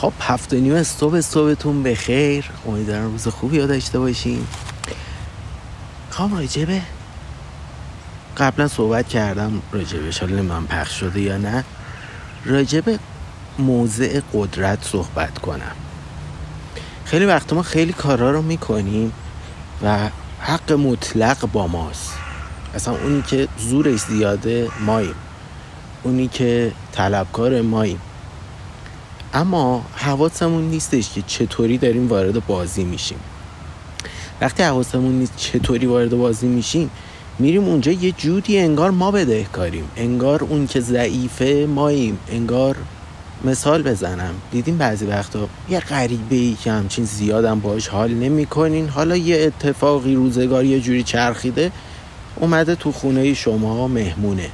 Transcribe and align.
خب 0.00 0.12
هفت 0.20 0.52
و 0.52 0.56
نیم 0.56 0.82
صبح 0.82 1.20
صبحتون 1.20 1.82
بخیر. 1.82 2.50
امیدوارم 2.66 3.10
روز 3.10 3.28
خوبی 3.28 3.58
داشته 3.58 3.98
باشین. 3.98 4.46
خب 6.10 6.30
راجبه؟ 6.32 6.82
قبلا 8.36 8.68
صحبت 8.68 9.08
کردم 9.08 9.62
راجبش 9.72 10.18
حالا 10.18 10.42
من 10.42 10.66
پخش 10.66 11.00
شده 11.00 11.20
یا 11.20 11.38
نه. 11.38 11.64
راجب 12.44 12.98
موضع 13.58 14.20
قدرت 14.34 14.84
صحبت 14.84 15.38
کنم. 15.38 15.76
خیلی 17.04 17.24
وقت 17.24 17.52
ما 17.52 17.62
خیلی 17.62 17.92
کارا 17.92 18.30
رو 18.30 18.42
می‌کنیم 18.42 19.12
و 19.82 20.08
حق 20.40 20.72
مطلق 20.72 21.46
با 21.52 21.66
ماست. 21.66 22.12
اصلا 22.74 22.94
اونی 22.94 23.22
که 23.22 23.48
زورش 23.58 24.00
زیاده 24.00 24.68
ماییم. 24.80 25.14
اونی 26.02 26.28
که 26.28 26.72
طلبکار 26.92 27.60
ماییم. 27.60 28.00
اما 29.34 29.84
حواسمون 29.94 30.64
نیستش 30.64 31.12
که 31.12 31.22
چطوری 31.26 31.78
داریم 31.78 32.08
وارد 32.08 32.46
بازی 32.46 32.84
میشیم. 32.84 33.18
وقتی 34.40 34.62
حواسمون 34.62 35.12
نیست 35.12 35.36
چطوری 35.36 35.86
وارد 35.86 36.16
بازی 36.16 36.46
میشیم 36.46 36.90
میریم 37.38 37.64
اونجا 37.64 37.92
یه 37.92 38.12
جودی 38.12 38.58
انگار 38.58 38.90
ما 38.90 39.10
بدهکاریم. 39.10 39.84
انگار 39.96 40.44
اون 40.44 40.66
که 40.66 40.80
ضعیفه 40.80 41.66
ماییم. 41.68 42.18
انگار 42.28 42.76
مثال 43.44 43.82
بزنم. 43.82 44.34
دیدیم 44.50 44.78
بعضی 44.78 45.06
وقتا 45.06 45.48
یه 45.70 45.80
غریبه 45.80 46.36
ای 46.36 46.56
که 46.62 46.72
همچین 46.72 47.04
زیادم 47.04 47.60
باش 47.60 47.88
حال 47.88 48.10
نمی‌کنین. 48.10 48.88
حالا 48.88 49.16
یه 49.16 49.42
اتفاقی 49.42 50.14
روزگار 50.14 50.64
یه 50.64 50.80
جوری 50.80 51.02
چرخیده 51.02 51.72
اومده 52.36 52.74
تو 52.74 52.92
خونه 52.92 53.34
شما 53.34 53.88
مهمونه 53.88 54.50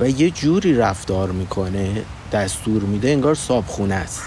و 0.00 0.08
یه 0.08 0.30
جوری 0.30 0.74
رفتار 0.76 1.32
می‌کنه. 1.32 2.02
دستور 2.32 2.82
میده 2.82 3.10
انگار 3.10 3.34
صابخونه 3.34 3.94
است. 3.94 4.22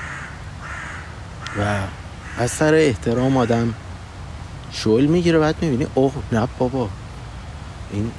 و 1.60 1.80
از 2.38 2.52
سر 2.52 2.74
احترام 2.74 3.38
آدم 3.38 3.74
شل 4.72 5.06
می‌گیره 5.06 5.40
بعد 5.40 5.56
می‌بینی 5.62 5.88
اوه 5.96 6.14
نه 6.32 6.48
بابا. 6.60 6.90
این 7.92 8.12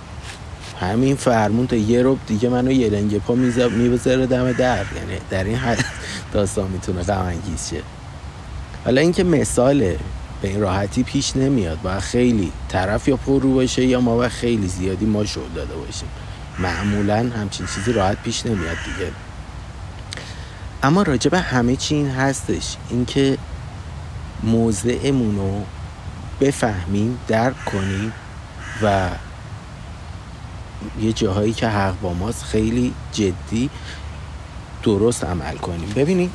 همین 0.80 1.16
فرمون 1.16 1.66
تا 1.66 1.76
یه 1.76 2.02
رب 2.02 2.18
دیگه 2.26 2.48
منو 2.48 2.70
یه 2.70 2.88
لنگ 2.88 3.18
پا 3.18 3.34
میبذاره 3.34 4.26
دم 4.26 4.52
درد. 4.52 4.86
یعنی 4.96 5.20
در 5.30 5.44
این 5.44 5.56
حد 5.56 5.84
داستان 6.32 6.70
می‌تونه 6.70 7.02
غم 7.02 7.26
انگیز 7.26 7.70
شه. 7.70 7.82
حالا 8.84 9.00
اینکه 9.00 9.24
مثاله 9.24 9.98
به 10.42 10.48
این 10.48 10.60
راحتی 10.60 11.02
پیش 11.02 11.36
نمیاد. 11.36 11.78
و 11.84 12.00
خیلی 12.00 12.52
طرف 12.68 13.08
یا 13.08 13.16
پر 13.16 13.42
رو 13.42 13.54
باشه 13.54 13.84
یا 13.84 14.00
ما 14.00 14.18
و 14.18 14.28
خیلی 14.28 14.68
زیادی 14.68 15.06
ما 15.06 15.24
شو 15.24 15.40
داده 15.54 15.74
باشیم. 15.74 16.08
معمولا 16.58 17.16
همچین 17.16 17.66
چیزی 17.66 17.92
راحت 17.92 18.22
پیش 18.22 18.46
نمیاد 18.46 18.76
دیگه. 18.84 19.12
اما 20.82 21.02
راجب 21.02 21.34
همه 21.34 21.76
چی 21.76 21.94
این 21.94 22.10
هستش 22.10 22.76
اینکه 22.90 23.38
موضعمون 24.42 25.36
رو 25.36 25.64
بفهمیم 26.40 27.18
درک 27.28 27.64
کنیم 27.64 28.12
و 28.82 29.08
یه 31.00 31.12
جاهایی 31.12 31.52
که 31.52 31.68
حق 31.68 32.00
با 32.00 32.14
ماست 32.14 32.44
خیلی 32.44 32.94
جدی 33.12 33.70
درست 34.82 35.24
عمل 35.24 35.56
کنیم. 35.56 35.92
ببینید 35.96 36.30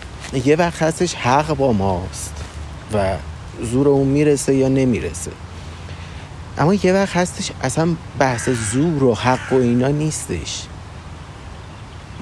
یه 0.45 0.55
وقت 0.55 0.81
هستش 0.81 1.15
حق 1.15 1.55
با 1.55 1.73
ماست 1.73 2.33
و 2.93 3.17
زور 3.61 3.87
اون 3.87 4.07
می‌رسه 4.07 4.55
یا 4.55 4.67
نمی‌رسه. 4.67 5.31
اما 6.57 6.73
یه 6.73 6.93
وقت 6.93 7.17
هستش 7.17 7.51
اصلا 7.61 7.95
بحث 8.19 8.49
زور 8.49 9.03
و 9.03 9.15
حق 9.15 9.53
و 9.53 9.55
اینا 9.55 9.87
نیستش. 9.87 10.63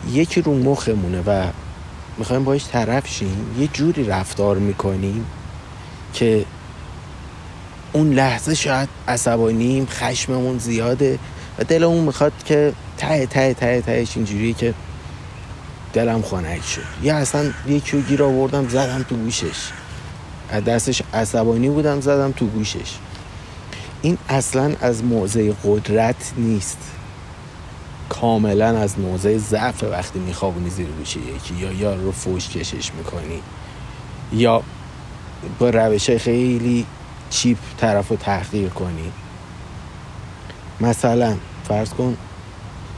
یکی 0.09 0.42
رو 0.42 0.64
مخمونه 0.64 1.22
و 1.25 1.45
می‌خوایم 2.17 2.44
باش 2.44 2.67
طرف 2.67 3.08
شیم. 3.08 3.56
یه 3.59 3.67
جوری 3.67 4.04
رفتار 4.04 4.58
می‌کنیم 4.58 5.26
که 6.14 6.45
اون 7.94 8.14
لحظه 8.14 8.56
شاید 8.56 8.90
عصبانیم 9.08 9.86
خشممون 9.86 10.58
زیاده 10.58 11.20
و 11.60 11.64
دلمون 11.64 12.04
می‌خواد 12.04 12.33
که 12.45 12.73
ته 12.98 13.26
ته 13.26 13.54
ته 13.54 13.82
تهش 13.82 14.17
اینجوری 14.17 14.54
که 14.54 14.73
دلم 15.94 16.21
خنک 16.21 16.64
شد 16.64 16.82
یا 17.04 17.17
اصلا 17.17 17.52
یکی 17.67 17.98
رو 17.98 18.04
گیر 18.04 18.23
آوردم 18.23 18.70
زدم 18.70 19.04
تو 19.10 19.16
گوشش. 19.16 19.70
از 20.50 20.64
دستش 20.64 21.02
عصبانی 21.14 21.70
بودم 21.70 22.02
زدم 22.02 22.32
تو 22.32 22.45
گوشش. 22.45 22.98
این 24.02 24.17
اصلا 24.30 24.73
از 24.82 25.04
موضع 25.04 25.52
قدرت 25.64 26.32
نیست. 26.38 26.77
کاملا 28.11 28.77
از 28.77 28.99
موضع 28.99 29.38
ضعف 29.38 29.83
وقتی 29.83 30.20
میخوابونی 30.20 30.70
زیر 30.70 30.88
گوشه 30.88 31.20
یکی 31.20 31.55
یا 31.55 31.72
یار 31.72 31.98
رو 31.98 32.11
فوش 32.11 32.49
کشش 32.49 32.92
می‌کنی 32.98 33.42
یا 34.33 34.64
با 35.60 35.70
روش 35.70 36.10
خیلی 36.10 36.86
چیپ 37.30 37.58
طرف 37.77 38.08
رو 38.08 38.16
تحقیر 38.16 38.70
کنی. 38.70 39.11
مثلا 40.82 41.36
فرض 41.67 41.89
کن 41.89 42.17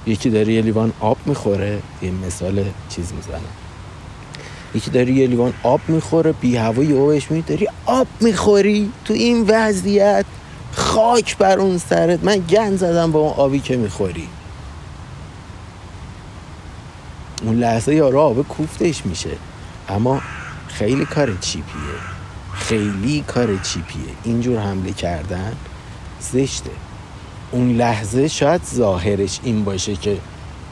یکی 0.08 0.30
داره 0.30 0.54
یه 0.54 0.62
لیوان 0.62 0.94
آب 1.00 1.18
می‌خوره 1.26 1.80
یه 2.02 2.12
مثال 2.12 2.66
چیز 2.90 3.14
می‌زنم. 3.14 3.42
یکی 4.76 4.92
داره 4.92 5.12
یه 5.12 5.28
لیوان 5.28 5.54
آب 5.64 5.82
می‌خوره 5.88 6.32
بی 6.32 6.56
هوای 6.56 6.92
اوش 6.92 7.32
می 7.32 7.42
داری 7.42 7.68
آب 7.86 8.08
می‌خوری 8.22 8.92
تو 9.06 9.14
این 9.14 9.46
وضعیت 9.48 10.26
خاک 10.72 11.38
بر 11.38 11.60
اون 11.60 11.78
سرت. 11.78 12.24
من 12.24 12.38
گن 12.38 12.76
زدم 12.76 13.12
با 13.12 13.20
اون 13.20 13.34
آبی 13.34 13.60
که 13.60 13.78
می‌خوری. 13.78 14.28
اون 17.44 17.60
لحظه 17.60 17.96
یارو 17.96 18.20
آب 18.20 18.48
کوفتش 18.48 19.06
میشه. 19.06 19.30
اما 19.90 20.22
خیلی 20.68 21.06
کار 21.06 21.38
چیپیه. 21.42 22.00
خیلی 22.54 23.24
کار 23.28 23.58
چیپیه. 23.58 24.14
اینجور 24.24 24.60
حمله 24.60 24.92
کردن 24.92 25.54
زشته. 26.20 26.70
اون 27.52 27.76
لحظه 27.76 28.28
شاید 28.28 28.62
ظاهرش 28.76 29.40
این 29.44 29.64
باشه 29.64 29.96
که 29.96 30.18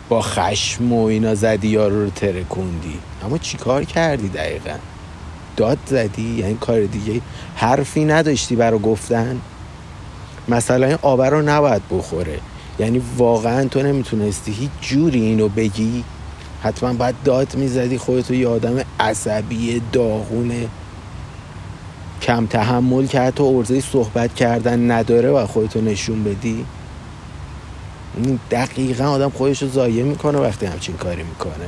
با 0.09 0.21
خشم 0.21 0.93
و 0.93 1.05
اینا 1.05 1.35
زدی 1.35 1.67
یارو 1.67 2.03
رو 2.03 2.09
ترکوندی. 2.09 2.99
اما 3.25 3.37
چی 3.37 3.57
کار 3.57 3.83
کردی 3.83 4.29
دقیقا؟ 4.29 4.75
داد 5.57 5.77
زدی؟ 5.85 6.39
یعنی 6.39 6.57
کار 6.61 6.81
دیگه 6.81 7.21
حرفی 7.55 8.05
نداشتی 8.05 8.55
برا 8.55 8.79
گفتن؟ 8.79 9.41
مثلا 10.47 10.87
این 10.87 10.97
آبه 11.01 11.29
رو 11.29 11.41
نباید 11.41 11.81
بخوره. 11.91 12.39
یعنی 12.79 13.01
واقعا 13.17 13.65
تو 13.65 13.81
نمی‌تونستی 13.81 14.51
هیچ 14.51 14.71
جوری 14.81 15.21
اینو 15.21 15.49
بگی؟ 15.49 16.03
حتما 16.61 16.93
باید 16.93 17.15
داد 17.23 17.55
می‌زدی 17.55 17.97
خودتو 17.97 18.33
یه 18.33 18.47
آدم 18.47 18.75
عصبی 18.99 19.81
داغونه 19.91 20.67
کم 22.21 22.45
تحمل 22.45 23.05
که 23.05 23.19
حتی 23.21 23.43
ارزه 23.43 23.81
صحبت 23.81 24.35
کردن 24.35 24.91
نداره 24.91 25.31
و 25.31 25.45
خودتو 25.47 25.81
نشون 25.81 26.23
بدی. 26.23 26.65
دقیقا 28.51 29.05
آدم 29.05 29.29
خودش 29.29 29.61
رو 29.61 29.69
ضایع 29.69 30.03
می‌کنه 30.03 30.37
وقتی 30.37 30.65
همچین 30.65 30.95
کاری 30.95 31.23
می‌کنه. 31.23 31.67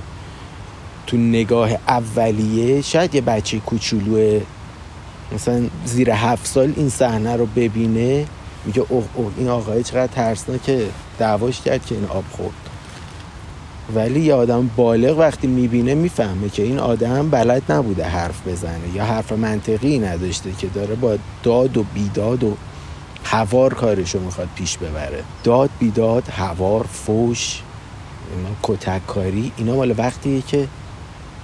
تو 1.08 1.18
نگاه 1.18 1.70
اولیه 1.88 2.82
شاید 2.82 3.16
یه 3.16 3.22
بچه 3.22 3.60
کوچولو 3.60 4.40
مثلا 5.36 5.62
زیر 5.86 6.10
هفت 6.10 6.48
سال 6.48 6.74
این 6.76 6.90
صحنه 6.90 7.36
رو 7.36 7.46
ببینه 7.46 8.26
میگه 8.66 8.86
اوه 8.90 9.06
اوه 9.14 9.32
این 9.38 9.50
آقای 9.50 9.84
چقدر 9.84 10.36
که 10.66 10.88
دعواش 11.20 11.62
کرد 11.62 11.86
که 11.86 11.96
این 11.96 12.06
آب 12.06 12.24
خورد. 12.32 12.63
ولی 13.96 14.20
یه 14.20 14.34
آدم 14.34 14.70
بالغ 14.76 15.20
وقتی 15.20 15.48
می‌بینه 15.48 15.96
می‌فهمه 15.96 16.50
که 16.50 16.64
این 16.64 16.80
آدم 16.80 17.30
بلد 17.30 17.72
نبوده 17.72 18.06
حرف 18.06 18.48
بزنه 18.48 18.96
یا 18.96 19.06
حرف 19.06 19.32
منطقی 19.32 20.00
نداشته 20.00 20.52
که 20.52 20.68
داره 20.68 20.96
با 20.96 21.18
داد 21.44 21.78
و 21.78 21.84
بیداد 21.94 22.44
و 22.44 22.58
هوار 23.24 23.74
کارشو 23.74 24.20
می‌خواد 24.20 24.48
پیش 24.56 24.78
ببره. 24.78 25.24
داد 25.44 25.70
بیداد 25.80 26.30
هوار 26.30 26.84
فوش 26.84 27.62
اینا 28.36 28.50
کتک 28.64 29.08
کاری 29.08 29.52
اینا 29.58 29.76
مال 29.76 29.96
وقتیه 29.98 30.42
که 30.42 30.68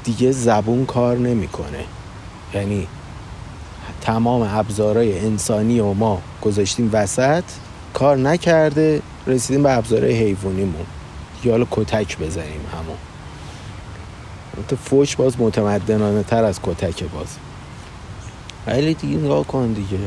دیگه 0.03 0.31
زبون 0.31 0.85
کار 0.85 1.17
نمی‌کنه. 1.17 1.83
یعنی 2.53 2.87
تمام 4.01 4.49
ابزارهای 4.51 5.19
انسانی 5.19 5.79
و 5.79 5.93
ما 5.93 6.21
گذاشتیم 6.41 6.89
وسط 6.93 7.43
کار 7.93 8.17
نکرده 8.17 9.01
رسیدیم 9.27 9.63
به 9.63 9.77
ابزارهای 9.77 10.13
حیوانیمون. 10.13 10.85
یا 11.43 11.51
حالا 11.51 11.65
کتک 11.71 12.17
بزنیم 12.17 12.61
همون. 12.73 12.97
تو 14.67 14.75
فوش 14.75 15.15
باز 15.15 15.39
متمدنانه 15.39 16.23
تر 16.23 16.43
از 16.43 16.59
کتک 16.63 17.03
باز. 17.03 17.27
ولی 18.67 18.93
دیگه 18.93 19.17
نگاه 19.17 19.47
کن 19.47 19.67
دیگه. 19.73 19.97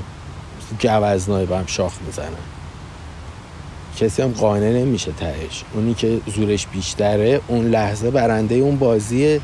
جوزنای 0.78 1.46
با 1.46 1.58
هم 1.58 1.66
شاخ 1.66 1.92
می‌زنن. 2.06 2.28
کسی 3.96 4.22
هم 4.22 4.32
قانع 4.32 4.70
نمیشه 4.70 5.12
تهش. 5.12 5.64
اونی 5.74 5.94
که 5.94 6.20
زورش 6.36 6.66
بیشتره 6.66 7.40
اون 7.48 7.66
لحظه 7.66 8.10
برنده 8.10 8.54
اون 8.54 8.76
بازیه. 8.76 9.40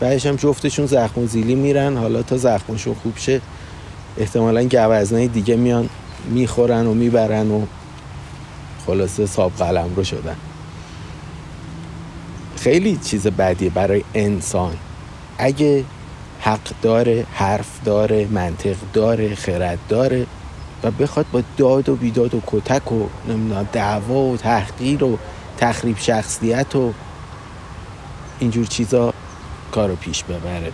بعدش 0.00 0.26
هم 0.26 0.36
جفتشون 0.36 0.86
زخم 0.86 1.20
و 1.20 1.26
زیلی 1.26 1.54
میرن. 1.54 1.96
حالا 1.96 2.22
تا 2.22 2.36
زخمشون 2.36 2.94
خوب 2.94 3.16
شه 3.16 3.40
احتمالا 4.18 4.62
گوزنای 4.62 5.28
دیگه 5.28 5.56
میان 5.56 5.88
می‌خورن 6.30 6.86
و 6.86 6.94
می‌برن 6.94 7.50
و 7.50 7.66
خلاصه 8.86 9.26
ساب 9.26 9.52
قلم 9.52 9.90
رو 9.96 10.04
شدن. 10.04 10.36
خیلی 12.68 12.96
چیز 12.96 13.26
بدیه 13.26 13.70
برای 13.70 14.04
انسان. 14.14 14.76
اگه 15.38 15.84
حق 16.40 16.60
داره 16.82 17.26
حرف 17.32 17.84
داره 17.84 18.26
منطق 18.30 18.76
داره 18.92 19.34
خرد 19.34 19.78
داره 19.88 20.26
و 20.82 20.90
بخواد 20.90 21.26
با 21.32 21.42
داد 21.56 21.88
و 21.88 21.96
بیداد 21.96 22.34
و 22.34 22.42
کتک 22.46 22.92
و 22.92 23.06
نمی‌دونم 23.28 23.68
دعوا 23.72 24.22
و 24.22 24.36
تحقیر 24.36 25.04
و 25.04 25.18
تخریب 25.58 25.98
شخصیت 25.98 26.76
و 26.76 26.92
اینجور 28.38 28.66
چیزا 28.66 29.14
کارو 29.72 29.96
پیش 29.96 30.24
ببره. 30.24 30.72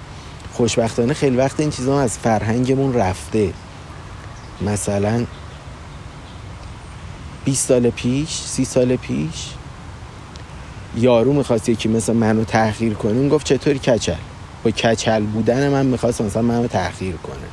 خوشبختانه 0.52 1.14
خیلی 1.14 1.37
وقت 1.37 1.61
این 1.61 1.70
چیزا 1.70 2.00
از 2.00 2.19
فرهنگمون 2.19 2.94
رفته. 2.94 3.52
مثلا 4.61 5.25
20 7.44 7.69
سال 7.69 7.90
پیش 7.90 8.31
سی 8.31 8.64
سال 8.64 8.97
پیش 8.97 9.49
یارو 10.96 11.32
می‌خواست 11.32 11.69
یکی 11.69 11.88
مثل 11.88 12.12
منو 12.12 12.44
تحقیر 12.44 12.94
کنه 12.94 13.29
گفت 13.29 13.46
چطوری 13.46 13.79
کچل؟ 13.79 14.14
با 14.64 14.70
کچل 14.70 15.23
بودن 15.23 15.69
من 15.69 15.87
می‌خواست 15.87 16.20
مثلا 16.20 16.43
منو 16.43 16.67
تحقیر 16.67 17.17
کنه. 17.17 17.46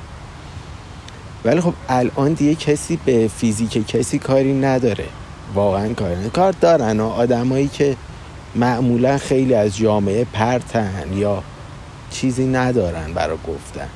ولی 1.46 1.62
خب 1.62 1.74
الان 1.90 2.34
دیگه 2.34 2.56
کسی 2.56 3.00
به 3.06 3.30
فیزیک 3.38 3.88
کسی 3.88 4.20
کاری 4.20 4.54
نداره. 4.54 5.06
واقعا 5.54 5.94
کاری 5.94 6.30
کار 6.30 6.54
دارن 6.62 7.00
و 7.00 7.08
آدمایی 7.08 7.68
که 7.68 7.96
معمولا 8.56 9.18
خیلی 9.18 9.54
از 9.54 9.78
جامعه 9.78 10.26
پرتن 10.34 11.14
یا 11.14 11.44
چیزی 12.12 12.48
ندارن 12.48 13.14
برای 13.14 13.38
گفتن. 13.48 13.88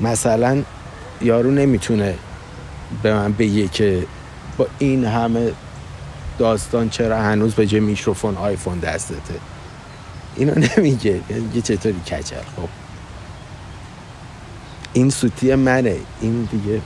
مثلا 0.00 0.62
یارو 1.20 1.50
نمی‌تونه 1.50 2.14
به 3.02 3.14
من 3.14 3.32
بگه 3.32 3.68
که 3.68 4.06
با 4.58 4.66
این 4.78 5.04
همه 5.04 5.52
داستان 6.38 6.90
چرا 6.90 7.22
هنوز 7.22 7.54
به 7.54 7.66
جای 7.66 7.80
میکروفون 7.80 8.36
آیفون 8.36 8.78
دستته؟ 8.78 9.34
اینو 10.36 10.54
نمیگه. 10.54 11.20
یه 11.54 11.62
چطوری 11.62 12.00
کچل؟ 12.00 12.36
خب. 12.56 12.68
این 14.92 15.10
سوتی 15.10 15.54
منه. 15.54 15.96
این 16.20 16.48
دیگه 16.52 16.80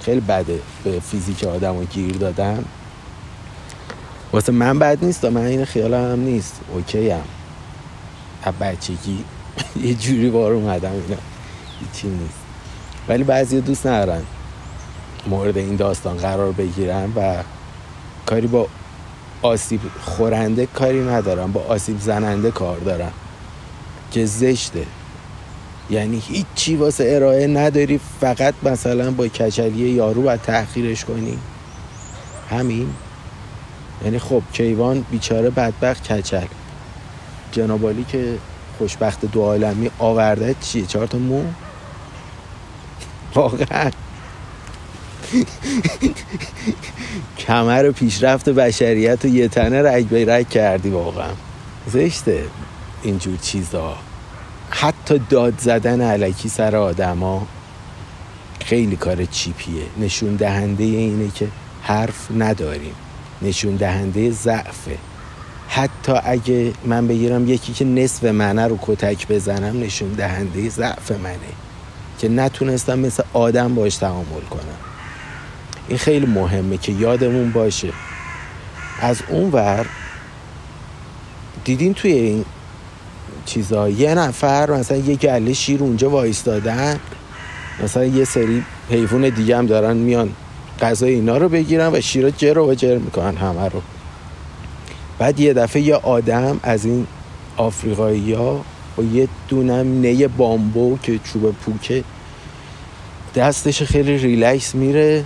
خیلی 0.00 0.20
بده 0.20 0.60
به 0.84 1.00
فیزیک 1.00 1.44
آدم 1.44 1.78
رو 1.78 1.84
گیر 1.84 2.16
دادم 2.16 2.64
واسه 4.32 4.52
من 4.52 4.78
بد 4.78 5.04
نیست 5.04 5.24
من 5.24 5.40
این 5.40 5.64
خیالم 5.64 6.12
هم 6.12 6.20
نیست. 6.20 6.60
اوکی 6.74 7.10
هم 7.10 7.24
بچگی 8.60 9.24
یه 9.84 9.94
جوری 9.94 10.30
بار 10.30 10.52
اومدم 10.52 10.92
اینا. 10.92 11.20
چی 11.92 12.08
نیست. 12.08 12.34
ولی 13.08 13.24
بعضی 13.24 13.60
دوست 13.60 13.86
ندارن 13.86 14.22
مورد 15.26 15.58
این 15.58 15.76
داستان 15.76 16.16
قرار 16.16 16.52
بگیرن 16.52 17.12
و 17.16 17.42
کاری 18.26 18.46
با 18.46 18.66
آسیب 19.42 19.80
خورنده 20.00 20.66
کاری 20.66 21.00
ندارم 21.00 21.52
با 21.52 21.60
آسیب 21.60 22.00
زننده 22.00 22.50
کار 22.50 22.78
دارم 22.78 23.12
که 24.10 24.26
زشته. 24.26 24.86
یعنی 25.90 26.22
هیچی 26.26 26.76
واسه 26.76 27.04
ارائه 27.08 27.46
نداری 27.46 28.00
فقط 28.20 28.54
مثلا 28.62 29.10
با 29.10 29.28
کچلی 29.28 29.90
یارو 29.90 30.22
و 30.22 30.36
تحقیرش 30.36 31.04
کنی. 31.04 31.38
همین؟ 32.50 32.94
یعنی 34.04 34.18
خب 34.18 34.42
کیوان 34.52 35.04
بیچاره 35.10 35.50
بدبخت 35.50 36.12
کچل. 36.12 36.46
جنابالی 37.52 38.04
که 38.04 38.38
خوشبخت 38.78 39.24
دو 39.24 39.42
عالمی 39.42 39.90
آورده 39.98 40.54
چیه؟ 40.60 40.86
چهار 40.86 41.06
تا 41.06 41.18
مو؟ 41.18 41.44
واقعا. 43.34 43.90
کمر 47.38 47.90
پیشرفت 47.90 48.48
بشریت 48.48 49.24
و 49.24 49.28
یه 49.28 49.48
تنه 49.48 49.82
رگ 49.82 50.06
به 50.06 50.34
رگ 50.34 50.48
کردی 50.48 50.90
واقعا. 50.90 51.30
زشته 51.86 52.44
اینجور 53.02 53.36
چیزا. 53.36 53.96
حتی 54.70 55.20
داد 55.30 55.54
زدن 55.58 56.00
علکی 56.00 56.48
سر 56.48 56.76
آدما 56.76 57.46
خیلی 58.64 58.96
کار 58.96 59.24
چیپیه. 59.24 59.82
نشون 60.00 60.36
دهنده 60.36 60.84
اینه 60.84 61.30
که 61.34 61.48
حرف 61.82 62.28
نداریم. 62.36 62.94
نشون 63.42 63.76
دهنده 63.76 64.30
ضعفه. 64.30 64.98
حتی 65.68 66.12
اگه 66.24 66.72
من 66.84 67.08
بگیرم 67.08 67.48
یکی 67.48 67.72
که 67.72 67.84
نصف 67.84 68.24
منه 68.24 68.66
رو 68.66 68.78
کتک 68.82 69.28
بزنم 69.28 69.80
نشون 69.80 70.08
دهنده 70.08 70.68
ضعف 70.68 71.12
منه. 71.12 71.38
که 72.18 72.28
نتونستم 72.28 72.98
مثل 72.98 73.22
آدم 73.32 73.74
باش 73.74 73.96
تعامل 73.96 74.40
کنم. 74.50 74.91
این 75.88 75.98
خیلی 75.98 76.26
مهمه 76.26 76.76
که 76.76 76.92
یادمون 76.92 77.52
باشه. 77.52 77.92
از 79.00 79.22
اون 79.28 79.50
ور 79.50 79.86
دیدین 81.64 81.94
توی 81.94 82.12
این 82.12 82.44
چیزا؟ 83.46 83.88
یه 83.88 84.14
نفر 84.14 84.70
مثلا 84.70 84.96
یه 84.96 85.16
گله 85.16 85.52
شیر 85.52 85.82
اونجا 85.82 86.10
وایستادن. 86.10 87.00
مثلا 87.82 88.04
یه 88.04 88.24
سری 88.24 88.64
حیوان 88.90 89.28
دیگه 89.28 89.56
هم 89.58 89.66
دارن 89.66 89.96
میان 89.96 90.32
غذای 90.80 91.14
اینا 91.14 91.36
رو 91.36 91.48
بگیرن 91.48 91.90
و 91.92 92.00
شیرا 92.00 92.30
جر 92.30 92.58
و 92.58 92.74
جر 92.74 92.98
می‌کنن 92.98 93.36
همه 93.36 93.68
رو. 93.68 93.82
بعد 95.18 95.40
یه 95.40 95.52
دفعه 95.52 95.82
یه 95.82 95.94
آدم 95.94 96.60
از 96.62 96.84
این 96.84 97.06
آفریقایی 97.56 98.32
ها 98.32 98.64
با 98.96 99.04
یه 99.04 99.28
دونم 99.48 99.86
نی 99.86 100.26
بامبو 100.26 100.98
که 101.02 101.18
چوب 101.18 101.50
پوکه 101.50 102.04
دستش 103.34 103.82
خیلی 103.82 104.18
ریلکس 104.18 104.74
میره. 104.74 105.24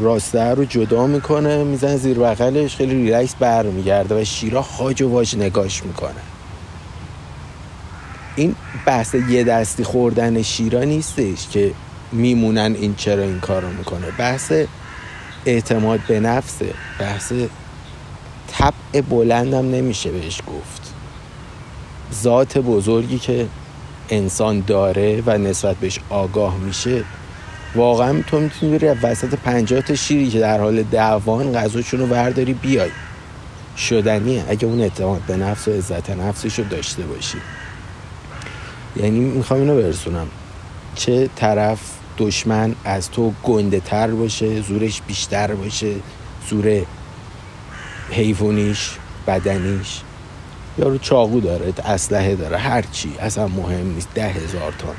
راسته 0.00 0.42
رو 0.42 0.64
جدا 0.64 1.06
می‌کنه 1.06 1.64
میزنه 1.64 1.96
زیر 1.96 2.18
بغلش 2.18 2.76
خیلی 2.76 2.94
ریلکس 2.94 3.34
برمیگرده 3.34 4.20
و 4.20 4.24
شیرا 4.24 4.62
هاج 4.62 5.02
و 5.02 5.08
واج 5.08 5.36
نگاش 5.36 5.84
می‌کنه. 5.84 6.20
این 8.36 8.54
بحث 8.86 9.14
یه 9.14 9.44
دستی 9.44 9.84
خوردن 9.84 10.42
شیرا 10.42 10.84
نیستش 10.84 11.48
که 11.48 11.72
میمونن 12.12 12.74
این 12.80 12.94
چرا 12.94 13.22
این 13.22 13.40
کار 13.40 13.62
رو 13.62 13.68
می‌کنه. 13.68 14.06
بحث 14.18 14.52
اعتماد 15.46 16.00
به 16.08 16.20
نفسه. 16.20 16.74
بحث 16.98 17.32
طبع 18.48 19.00
بلندم 19.10 19.70
نمیشه 19.70 20.10
بهش 20.10 20.40
گفت. 20.46 20.94
ذات 22.22 22.58
بزرگی 22.58 23.18
که 23.18 23.46
انسان 24.10 24.64
داره 24.66 25.22
و 25.26 25.38
نسبت 25.38 25.76
بهش 25.76 26.00
آگاه 26.10 26.56
میشه 26.56 27.04
واقعا 27.74 28.22
تو 28.26 28.40
می‌تونی 28.40 28.78
بری 28.78 28.88
وسط 28.88 29.34
پنجاه 29.34 29.80
تا 29.80 29.94
شیری 29.94 30.28
که 30.28 30.40
در 30.40 30.60
حال 30.60 30.82
دعوان 30.82 31.52
غذاشون 31.52 32.00
رو 32.00 32.06
برداری 32.06 32.54
بیای. 32.54 32.90
شدنیه. 33.76 34.44
اگه 34.48 34.66
اون 34.66 34.80
اعتماد 34.80 35.20
به 35.20 35.36
نفس 35.36 35.68
و 35.68 35.72
عزت 35.72 36.10
نفسش 36.10 36.58
رو 36.58 36.64
داشته 36.64 37.02
باشی. 37.02 37.38
یعنی 38.96 39.20
می‌خوام 39.20 39.60
اینو 39.60 39.76
برسونم. 39.76 40.26
چه 40.94 41.28
طرف 41.36 41.78
دشمن 42.18 42.74
از 42.84 43.10
تو 43.10 43.32
گنده 43.42 43.80
تر 43.80 44.10
باشه 44.10 44.60
زورش 44.60 45.02
بیشتر 45.06 45.54
باشه 45.54 45.94
زور 46.50 46.82
حیوانیش 48.10 48.90
بدنیش؟ 49.26 50.00
یارو 50.78 50.98
چاقو 50.98 51.40
داره 51.40 51.72
اسلحه 51.84 52.34
داره 52.34 52.58
هر 52.58 52.82
چی 52.92 53.12
اصلا 53.20 53.48
مهم 53.48 53.94
نیست. 53.94 54.08
ده 54.14 54.28
هزار 54.28 54.72
تان 54.78 54.94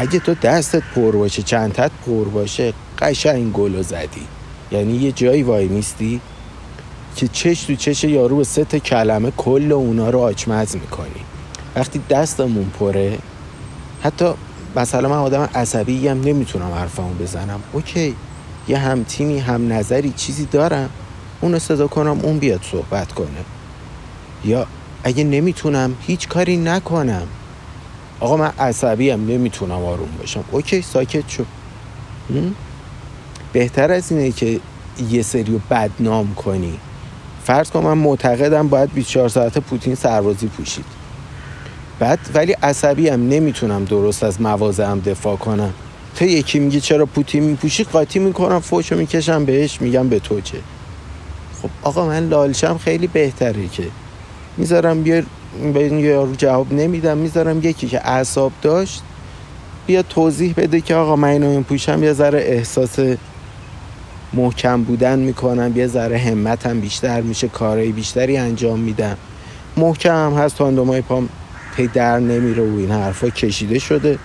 اگه 0.00 0.18
تو 0.18 0.34
دستت 0.34 0.82
پر 0.94 1.10
باشه 1.10 1.42
چندتت 1.42 1.90
پر 2.06 2.24
باشه 2.24 2.72
قشنگ 2.98 3.52
گلو 3.52 3.82
زدی. 3.82 4.26
یعنی 4.72 4.92
یه 4.96 5.12
جایی 5.12 5.42
وای 5.42 5.68
میستی 5.68 6.20
که 7.16 7.28
چش 7.28 7.62
تو 7.62 7.74
چش 7.76 8.04
یارو 8.04 8.36
به 8.36 8.44
سه 8.44 8.64
کلمه 8.64 9.32
کل 9.36 9.72
اونا 9.72 10.10
رو 10.10 10.18
آچمز 10.20 10.76
می‌کنی. 10.76 11.24
وقتی 11.76 12.00
دستمون 12.10 12.70
پره 12.78 13.18
حتی 14.02 14.30
مثلا 14.76 15.08
من 15.08 15.16
آدم 15.16 15.48
عصبی 15.54 16.08
هم 16.08 16.20
نمی‌تونم 16.20 16.72
حرفمو 16.72 17.14
بزنم. 17.14 17.60
اوکی 17.72 18.14
یه 18.68 18.78
هم 18.78 19.02
تیمی 19.04 19.38
هم 19.38 19.72
نظری 19.72 20.10
چیزی 20.16 20.44
دارم. 20.44 20.90
اون 21.40 21.58
صدا 21.58 21.86
کنم 21.86 22.20
اون 22.22 22.38
بیاد 22.38 22.60
صحبت 22.72 23.12
کنه. 23.12 23.28
یا 24.44 24.66
اگه 25.04 25.24
نمی‌تونم 25.24 25.94
هیچ 26.06 26.28
کاری 26.28 26.56
نکنم. 26.56 27.26
آقا 28.20 28.36
من 28.36 28.52
عصبی 28.58 29.10
هم 29.10 29.26
نمی‌تونم 29.26 29.84
آروم 29.84 30.08
باشم. 30.18 30.44
اوکی 30.50 30.82
ساکت 30.82 31.28
شو. 31.28 31.44
بهتر 33.52 33.92
از 33.92 34.12
اینه 34.12 34.32
که 34.32 34.60
یه 35.10 35.22
سری 35.22 35.42
رو 35.44 35.60
بدنام 35.70 36.34
کنی. 36.34 36.78
فرض 37.44 37.70
کن 37.70 37.80
من 37.80 37.98
معتقدم 37.98 38.68
باید 38.68 38.92
24 38.92 39.28
ساعت 39.28 39.58
پوتین 39.58 39.94
سربازی 39.94 40.46
پوشید. 40.46 40.84
بعد 41.98 42.18
ولی 42.34 42.52
عصبی 42.52 43.08
هم 43.08 43.28
نمی‌تونم 43.28 43.84
درست 43.84 44.24
از 44.24 44.40
موازم 44.40 45.00
دفاع 45.00 45.36
کنم. 45.36 45.74
تا 46.16 46.24
یکی 46.24 46.58
میگه 46.58 46.80
چرا 46.80 47.06
پوتین 47.06 47.42
میپوشی 47.42 47.84
قاطی 47.84 48.18
می‌کنم 48.18 48.60
فوشو 48.60 48.96
می‌کشم 48.96 49.44
بهش 49.44 49.80
میگم 49.80 50.08
به 50.08 50.18
تو 50.18 50.40
چه. 50.40 50.58
خب 51.62 51.68
آقا 51.82 52.06
من 52.06 52.28
لالشم 52.28 52.78
خیلی 52.78 53.06
بهتره 53.06 53.68
که. 53.68 53.86
می‌ذارم 54.56 55.02
بیا 55.02 55.22
به 55.74 55.84
این 55.84 55.98
یارو 55.98 56.34
جواب 56.34 56.72
نمیدم 56.72 57.18
می‌ذارم 57.18 57.58
یکی 57.58 57.88
که 57.88 58.08
اعصاب 58.08 58.52
داشت 58.62 59.02
بیا 59.86 60.02
توضیح 60.02 60.54
بده 60.56 60.80
که 60.80 60.94
آقا 60.94 61.16
من 61.16 61.28
اینو 61.28 61.62
پوشم 61.62 62.02
یه 62.02 62.12
ذره 62.12 62.38
احساس 62.38 62.98
محکم 64.32 64.82
بودن 64.82 65.18
می‌کنم 65.18 65.72
یه 65.76 65.86
ذره 65.86 66.18
همتم 66.18 66.80
بیشتر 66.80 67.20
میشه 67.20 67.48
کارهای 67.48 67.92
بیشتری 67.92 68.36
انجام 68.36 68.78
میدم. 68.78 69.16
محکم 69.76 70.34
هست 70.34 70.56
تاندومای 70.56 71.00
پام 71.00 71.28
هی 71.76 71.86
در 71.86 72.18
نمیره 72.18 72.62
و 72.62 72.76
این 72.76 72.90
حرفا 72.90 73.28
کشیده 73.28 73.78
شده. 73.78 74.18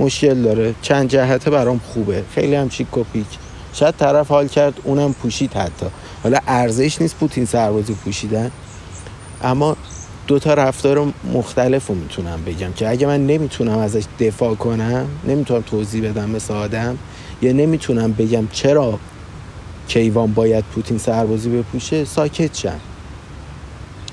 مشکل 0.00 0.42
داره. 0.42 0.74
چند 0.82 1.08
جهته 1.08 1.50
برام 1.50 1.80
خوبه. 1.92 2.24
خیلی 2.34 2.54
هم 2.54 2.68
چیک 2.68 2.96
و 2.96 3.04
پیک. 3.12 3.26
شاید 3.72 3.96
طرف 3.96 4.28
حال 4.28 4.48
کرد 4.48 4.74
اونم 4.84 5.12
پوشید 5.12 5.52
حتی. 5.52 5.86
حالا 6.22 6.38
ارزش 6.46 7.00
نیست 7.00 7.16
پوتین 7.16 7.44
سربازی 7.44 7.94
پوشیدن. 7.94 8.50
اما 9.42 9.76
دو 10.28 10.38
تا 10.38 10.54
رفتار 10.54 11.12
مختلف 11.32 11.86
رو 11.86 11.94
می‌تونم 11.94 12.42
بگم 12.46 12.72
که 12.72 12.88
اگه 12.88 13.06
من 13.06 13.26
نمی‌تونم 13.26 13.78
ازش 13.78 14.04
دفاع 14.20 14.54
کنم 14.54 15.06
نمی‌تونم 15.28 15.60
توضیح 15.62 16.10
بدم 16.10 16.30
مثل 16.30 16.54
آدم 16.54 16.98
یا 17.42 17.52
نمی‌تونم 17.52 18.12
بگم 18.12 18.48
چرا 18.52 18.98
کیوان 19.88 20.32
باید 20.32 20.64
پوتین 20.64 20.98
سربازی 20.98 21.50
بپوشه 21.50 22.04
ساکت 22.04 22.56
شم. 22.56 22.80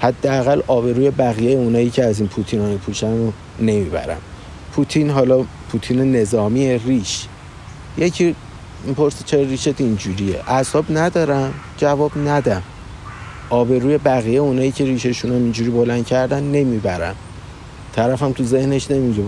حداقل 0.02 0.62
آبروی 0.68 1.12
بقیه 1.12 1.58
اونایی 1.58 1.90
که 1.90 2.04
از 2.04 2.20
این 2.20 2.30
پوتین 2.30 2.62
های 2.62 2.78
پوشن 2.78 3.18
رو 3.18 3.34
نمی‌برم. 3.60 4.22
پوتین 4.74 5.10
حالا 5.10 5.46
پوتین 5.70 6.16
نظامی 6.16 6.78
ریش. 6.78 7.26
یکی 7.98 8.36
می‌پرسه 8.86 9.24
چرا 9.26 9.42
ریشت 9.42 9.82
اینجوریه؟ 9.82 10.42
اعصاب 10.48 10.86
ندارم 10.90 11.54
جواب 11.78 12.12
ندم. 12.28 12.64
آبروی 13.50 13.98
بقیه 13.98 14.40
اونایی 14.40 14.72
که 14.72 14.86
ریششون 14.86 15.32
رو 15.32 15.38
اینجوری 15.38 15.70
بلند 15.70 16.06
کردن 16.06 16.44
نمی‌برم 16.44 17.16
طرفم 17.96 18.32
تو 18.32 18.44
ذهنش 18.44 18.92
نمیگه 18.92 19.24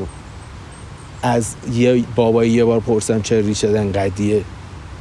از 1.22 1.56
یه 1.74 2.04
بابایی 2.16 2.52
یه 2.52 2.66
بار 2.66 2.80
پرسم 2.80 3.22
چرا 3.22 3.40
ریشه 3.40 3.68
انقدیه؟ 3.68 4.42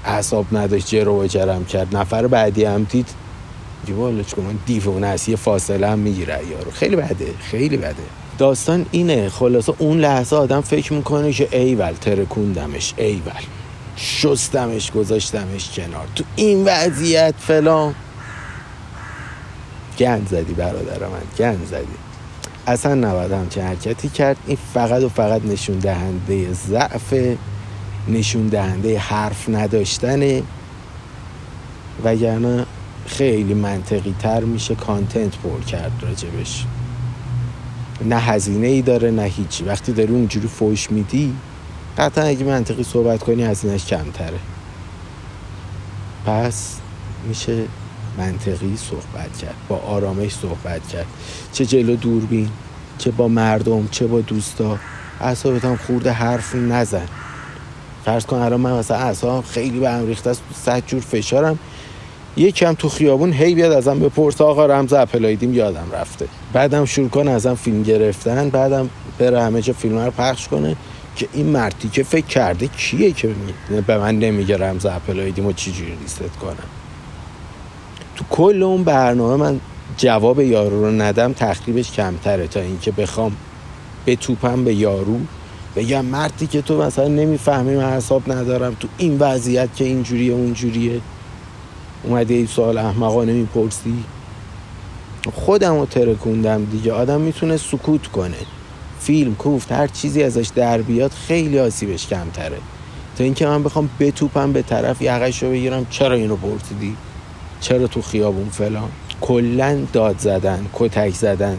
اعصاب 0.04 0.46
نداشت 0.52 0.86
جرو 0.86 1.22
و 1.22 1.26
جرم 1.26 1.64
کرد. 1.64 1.96
نفر 1.96 2.26
بعدی 2.26 2.64
هم 2.64 2.84
دید 2.84 3.08
جوالا 3.86 4.22
من 4.36 4.58
دیوونه 4.66 5.06
است 5.06 5.28
یه 5.28 5.36
فاصله 5.36 5.88
هم 5.88 5.98
می‌گیره 5.98 6.40
یارو. 6.50 6.70
خیلی 6.70 6.96
بده 6.96 7.26
خیلی 7.50 7.76
بده. 7.76 7.94
داستان 8.38 8.86
اینه 8.90 9.28
خلاصه 9.28 9.74
اون 9.78 9.98
لحظه 9.98 10.36
آدم 10.36 10.60
فکر 10.60 10.92
می‌کنه 10.92 11.32
که 11.32 11.48
ایول 11.52 11.92
ترکوندمش 11.92 12.94
ایول. 12.96 13.42
شستمش 13.96 14.90
گذاشتمش 14.90 15.70
کنار. 15.70 16.06
تو 16.14 16.24
این 16.36 16.64
وضعیت 16.64 17.34
فلان. 17.38 17.94
گند 19.98 20.28
زدی 20.28 20.54
برادر 20.54 20.98
من 20.98 21.22
گند 21.38 21.66
زدی. 21.66 21.96
اصلا 22.66 22.94
نباید 22.94 23.32
همچه 23.32 23.62
حرکتی 23.62 24.08
کرد. 24.08 24.36
این 24.46 24.58
فقط 24.74 25.02
و 25.02 25.08
فقط 25.08 25.44
نشون 25.44 25.78
دهنده 25.78 26.52
ضعف 26.52 27.14
نشون 28.08 28.46
دهنده 28.46 28.98
حرف 28.98 29.48
نداشتنه. 29.48 30.42
وگرنه 32.04 32.66
خیلی 33.06 33.54
منطقی 33.54 34.14
تر 34.18 34.40
میشه 34.40 34.74
کانتنت 34.74 35.36
پر 35.36 35.60
کرد 35.60 35.92
راجبش. 36.02 36.64
نه 38.04 38.16
هزینه 38.16 38.66
ای 38.66 38.82
داره 38.82 39.10
نه 39.10 39.22
هیچی. 39.22 39.64
وقتی 39.64 39.92
داری 39.92 40.12
اونجوری 40.12 40.48
فوش 40.48 40.90
میدی 40.90 41.34
قطعا 41.98 42.24
اگه 42.24 42.44
منطقی 42.44 42.82
صحبت 42.82 43.22
کنی 43.22 43.42
هزینهش 43.42 43.86
کمتره. 43.86 44.38
پس 46.26 46.76
میشه 47.28 47.64
منطقی 48.18 48.76
صحبت 48.76 49.38
کرد 49.38 49.54
با 49.68 49.76
آرامش 49.76 50.34
صحبت 50.34 50.88
کرد. 50.88 51.06
چه 51.52 51.66
جلو 51.66 51.96
دوربین 51.96 52.48
چه 52.98 53.10
با 53.10 53.28
مردم 53.28 53.88
چه 53.90 54.06
با 54.06 54.20
دوستا. 54.20 54.78
اعصابت 55.20 55.64
هم 55.64 55.76
خورده 55.76 56.10
حرف 56.10 56.54
نزن. 56.54 57.08
فرض 58.04 58.26
کن 58.26 58.36
الان 58.36 58.60
من 58.60 58.72
مثلا 58.72 58.96
اعصابم 58.96 59.42
خیلی 59.48 59.80
به 59.80 59.90
هم 59.90 60.06
ریخته 60.06 60.30
است 60.30 60.42
صد 60.64 60.82
جور 60.86 61.00
فشارم. 61.00 61.58
یکم 62.36 62.74
تو 62.74 62.88
خیابون 62.88 63.32
هی 63.32 63.54
بیاد 63.54 63.72
ازم 63.72 63.98
بپرسه 63.98 64.44
آقا 64.44 64.66
رمز 64.66 64.92
اپلایدیم 64.92 65.54
یادم 65.54 65.86
رفته. 65.92 66.28
بعدم 66.52 66.84
شروع 66.84 67.08
کنه 67.08 67.30
ازم 67.30 67.54
فیلم 67.54 67.82
گرفتن 67.82 68.50
بعدم 68.50 68.90
بره 69.18 69.42
همه 69.42 69.62
جا 69.62 69.72
فیلم 69.72 69.98
رو 69.98 70.10
پخش 70.10 70.48
کنه. 70.48 70.76
که 71.16 71.28
این 71.32 71.46
مردی 71.46 71.88
که 71.88 72.02
فکر 72.02 72.26
کرده 72.26 72.66
کیه 72.66 73.12
که 73.12 73.34
به 73.86 73.98
من 73.98 74.18
نمیگه 74.18 74.56
رمز 74.56 74.86
اپلایدیم 74.86 75.46
و 75.46 75.52
جوری 75.52 75.98
ریست 76.02 76.22
کنم؟ 76.42 76.56
تو 78.16 78.24
کل 78.30 78.62
اون 78.62 78.84
برنامه 78.84 79.36
من 79.36 79.60
جواب 79.96 80.40
یارو 80.40 80.84
رو 80.84 80.90
ندم 80.90 81.32
تخریبش 81.32 81.92
کمتره 81.92 82.46
تا 82.46 82.60
اینکه 82.60 82.90
بخوام 82.90 83.36
به 84.04 84.16
توپم 84.16 84.64
به 84.64 84.74
یارو 84.74 85.20
بگم 85.76 86.04
مردی 86.04 86.46
که 86.46 86.62
تو 86.62 86.82
مثلا 86.82 87.08
نمی‌فهمی 87.08 87.76
من 87.76 87.92
حساب 87.92 88.32
ندارم 88.32 88.76
تو 88.80 88.88
این 88.98 89.18
وضعیت 89.18 89.76
که 89.76 89.84
اینجوریه 89.84 90.32
اونجوریه. 90.32 91.00
اومده 92.04 92.34
این 92.34 92.46
سوال 92.46 92.78
احمقانه 92.78 93.32
می‌پرسی. 93.32 94.04
خودم 95.34 95.78
رو 95.78 95.86
ترکوندم 95.86 96.64
دیگه. 96.64 96.92
آدم 96.92 97.20
می‌تونه 97.20 97.56
سکوت 97.56 98.06
کنه. 98.06 98.36
فیلم 99.00 99.34
کوفت 99.34 99.72
هر 99.72 99.86
چیزی 99.86 100.22
ازش 100.22 100.50
در 100.54 100.82
بیاد 100.82 101.12
خیلی 101.26 101.58
آسیبش 101.58 102.06
کمتره. 102.06 102.58
تا 103.18 103.24
اینکه 103.24 103.46
من 103.46 103.62
بخوام 103.62 103.90
بتوپم 104.00 104.52
به 104.52 104.62
طرف 104.62 105.02
یقش 105.02 105.42
رو 105.42 105.50
بگیرم 105.50 105.86
چرا 105.90 106.14
اینو 106.14 106.36
پرسیدی؟ 106.36 106.96
چرا 107.60 107.86
تو 107.86 108.02
خیابون 108.02 108.48
فلان؟ 108.48 108.88
کلا 109.20 109.86
داد 109.92 110.18
زدن 110.18 110.66
کتک 110.74 111.14
زدن. 111.14 111.58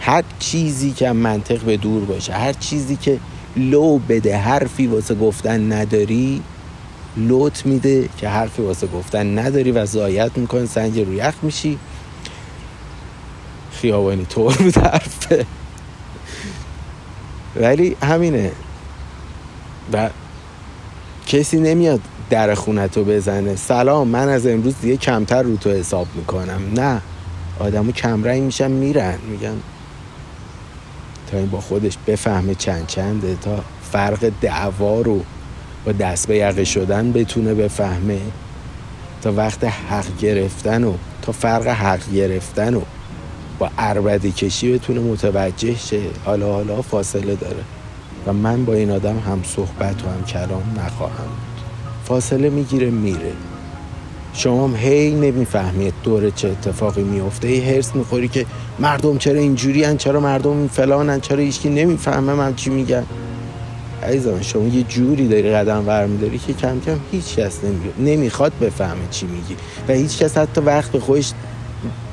هر 0.00 0.24
چیزی 0.38 0.92
که 0.92 1.12
منطق 1.12 1.60
به 1.60 1.76
دور 1.76 2.04
باشه 2.04 2.32
هر 2.32 2.52
چیزی 2.52 2.96
که 2.96 3.18
لو 3.56 3.98
بده 3.98 4.36
حرفی 4.36 4.86
واسه 4.86 5.14
گفتن 5.14 5.72
نداری 5.72 6.42
لوت 7.16 7.66
میده 7.66 8.08
که 8.18 8.28
حرفی 8.28 8.62
واسه 8.62 8.86
گفتن 8.86 9.38
نداری 9.38 9.72
و 9.72 9.86
زایت 9.86 10.38
می‌کنه 10.38 10.66
سنگ 10.66 11.00
رو 11.00 11.14
یخ 11.14 11.34
میشی. 11.42 11.78
خیابانی 13.72 14.24
طور 14.24 14.56
بود 14.56 14.78
حرفه 14.78 15.46
ولی 17.56 17.96
همینه. 18.02 18.52
و 19.92 20.10
کسی 21.26 21.60
نمیاد 21.60 22.00
در 22.30 22.54
خونتو 22.54 23.04
بزنه. 23.04 23.56
سلام 23.56 24.08
من 24.08 24.28
از 24.28 24.46
امروز 24.46 24.74
دیگه 24.82 24.96
کمتر 24.96 25.42
رو 25.42 25.56
تو 25.56 25.70
حساب 25.70 26.06
می‌کنم. 26.14 26.60
نه 26.76 27.00
آدمو 27.58 27.92
کمرنگ 27.92 28.42
میشن 28.42 28.70
میرن. 28.70 29.18
میگن 29.30 29.56
تا 31.30 31.36
این 31.36 31.50
با 31.50 31.60
خودش 31.60 31.98
بفهمه 32.06 32.54
چند 32.54 32.86
چنده 32.86 33.36
تا 33.42 33.64
فرق 33.92 34.32
دعوا 34.40 35.00
رو 35.00 35.22
با 35.84 35.92
دست 35.92 36.28
به 36.28 36.36
یقه 36.36 36.64
شدن 36.64 37.12
بتونه 37.12 37.54
بفهمه. 37.54 38.20
تا 39.22 39.32
وقت 39.32 39.64
حق 39.64 40.18
گرفتن 40.20 40.84
و 40.84 40.94
تا 41.22 41.32
فرق 41.32 41.66
حق 41.66 42.12
گرفتن 42.12 42.74
و 42.74 42.80
با 43.58 43.70
عربدی 43.78 44.32
کشی 44.32 44.72
بتونه 44.72 45.00
متوجه 45.00 45.76
شه. 45.76 46.00
حالا 46.24 46.52
حالا 46.52 46.82
فاصله 46.82 47.34
داره. 47.34 47.64
و 48.26 48.32
من 48.32 48.64
با 48.64 48.72
این 48.72 48.90
آدم 48.90 49.18
هم 49.18 49.42
صحبت 49.44 50.04
و 50.04 50.08
هم 50.08 50.24
کلام 50.24 50.74
نخواهم. 50.86 51.28
فاصله 52.08 52.50
می‌گیره 52.50 52.90
میره. 52.90 53.32
شما 54.32 54.74
هی 54.76 55.10
نمی‌فهمید 55.10 55.94
دور 56.02 56.30
چه 56.30 56.48
اتفاقی 56.48 57.02
میفته 57.02 57.48
هی 57.48 57.74
هرس 57.74 57.94
می‌خوری 57.96 58.28
که 58.28 58.46
مردم 58.78 59.18
چرا 59.18 59.40
اینجوری 59.40 59.84
هن 59.84 59.96
چرا 59.96 60.20
مردم 60.20 60.68
فلانن 60.68 61.20
چرا 61.20 61.38
هیچکی 61.38 61.68
نمی‌فهمه 61.68 62.34
من 62.34 62.54
چی 62.54 62.70
میگن 62.70 63.06
عزیزم 64.02 64.40
شما 64.42 64.68
یه 64.68 64.82
جوری 64.82 65.28
داری 65.28 65.50
قدم 65.50 65.84
برمیداری 65.84 66.38
که 66.38 66.52
کم 66.52 66.80
کم 66.80 66.98
هیچ 67.12 67.36
کس 67.36 67.58
نمی‌خواد 67.98 68.52
بفهمه 68.60 69.08
چی 69.10 69.26
میگی. 69.26 69.56
و 69.88 69.92
هیچ 69.92 70.18
کس 70.18 70.38
حتی 70.38 70.60
وقت 70.60 70.92
به 70.92 71.00
خودش 71.00 71.32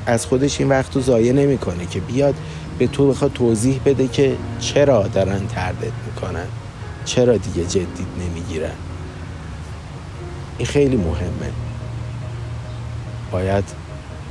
از 0.06 0.26
خودش 0.26 0.60
این 0.60 0.68
وقت 0.68 0.96
رو 0.96 1.02
ضایع 1.02 1.32
نمی‌کنه 1.32 1.86
که 1.86 2.00
بیاد 2.00 2.34
به 2.78 2.86
تو 2.86 3.08
بخواد 3.08 3.32
توضیح 3.32 3.80
بده 3.84 4.08
که 4.08 4.36
چرا 4.60 5.08
دارن 5.08 5.46
تردد 5.46 5.92
می‌کنن. 6.06 6.46
چرا 7.04 7.36
دیگه 7.36 7.64
جدید 7.68 8.06
نمی‌گیرن. 8.20 8.74
این 10.58 10.66
خیلی 10.66 10.96
مهمه. 10.96 11.52
باید 13.32 13.64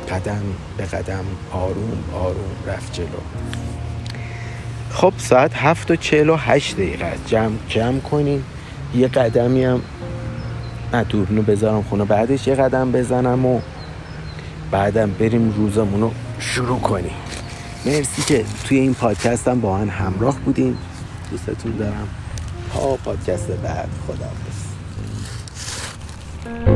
قدم 0.09 0.41
به 0.77 0.85
قدم 0.85 1.25
آروم 1.51 2.03
آروم 2.13 2.51
رفت 2.67 2.93
جلو. 2.93 3.07
خب 4.91 5.13
ساعت 5.17 5.51
هفت 5.55 5.91
و 5.91 5.95
چهل 5.95 6.29
و 6.29 6.35
هشت 6.35 6.75
دقیقه 6.75 7.05
است. 7.05 7.27
جمع, 7.27 7.55
جمع 7.67 7.99
کنین. 7.99 8.43
یه 8.95 9.07
قدمی 9.07 9.63
هم 9.63 9.81
دورنو 11.09 11.41
بذارم 11.41 11.83
خونه. 11.83 12.05
بعدش 12.05 12.47
یه 12.47 12.55
قدم 12.55 12.91
بزنم 12.91 13.45
و 13.45 13.61
بعدم 14.71 15.11
بریم 15.11 15.53
روزمون 15.57 16.01
رو 16.01 16.11
شروع 16.39 16.79
کنیم. 16.79 17.15
مرسی 17.85 18.21
که 18.21 18.45
توی 18.63 18.79
این 18.79 18.93
پادکست 18.93 19.47
هم 19.47 19.61
با 19.61 19.77
من 19.77 19.89
همراه 19.89 20.39
بودین. 20.39 20.77
دوستتون 21.31 21.75
دارم. 21.77 22.07
تا 22.73 22.79
پادکست 22.79 23.51
بعد. 23.51 23.89
خدا 24.07 24.29
Thank 26.45 26.67
you. 26.67 26.74